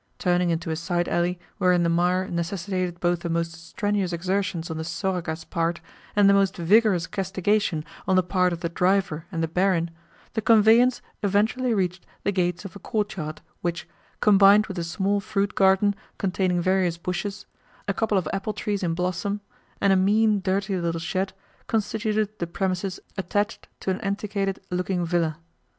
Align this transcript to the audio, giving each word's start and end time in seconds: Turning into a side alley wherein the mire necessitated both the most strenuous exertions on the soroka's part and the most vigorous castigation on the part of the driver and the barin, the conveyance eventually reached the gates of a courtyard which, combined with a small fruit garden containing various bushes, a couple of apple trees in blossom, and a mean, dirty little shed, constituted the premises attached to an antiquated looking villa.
Turning 0.17 0.49
into 0.49 0.71
a 0.71 0.75
side 0.75 1.07
alley 1.07 1.37
wherein 1.59 1.83
the 1.83 1.87
mire 1.87 2.27
necessitated 2.27 2.99
both 2.99 3.19
the 3.19 3.29
most 3.29 3.53
strenuous 3.53 4.11
exertions 4.11 4.71
on 4.71 4.77
the 4.77 4.83
soroka's 4.83 5.43
part 5.43 5.79
and 6.15 6.27
the 6.27 6.33
most 6.33 6.57
vigorous 6.57 7.05
castigation 7.05 7.85
on 8.07 8.15
the 8.15 8.23
part 8.23 8.51
of 8.51 8.61
the 8.61 8.69
driver 8.69 9.27
and 9.31 9.43
the 9.43 9.47
barin, 9.47 9.91
the 10.33 10.41
conveyance 10.41 11.03
eventually 11.21 11.71
reached 11.71 12.03
the 12.23 12.31
gates 12.31 12.65
of 12.65 12.75
a 12.75 12.79
courtyard 12.79 13.41
which, 13.61 13.87
combined 14.21 14.65
with 14.65 14.79
a 14.79 14.83
small 14.83 15.19
fruit 15.19 15.53
garden 15.53 15.95
containing 16.17 16.59
various 16.61 16.97
bushes, 16.97 17.45
a 17.87 17.93
couple 17.93 18.17
of 18.17 18.27
apple 18.33 18.53
trees 18.53 18.81
in 18.81 18.95
blossom, 18.95 19.39
and 19.79 19.93
a 19.93 19.95
mean, 19.95 20.39
dirty 20.41 20.75
little 20.79 20.97
shed, 20.99 21.31
constituted 21.67 22.39
the 22.39 22.47
premises 22.47 22.99
attached 23.19 23.67
to 23.79 23.91
an 23.91 24.01
antiquated 24.01 24.59
looking 24.71 25.05
villa. 25.05 25.37